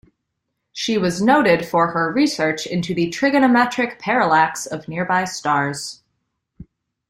[0.73, 6.01] She was noted for her research into the trigonometric parallax of nearby stars.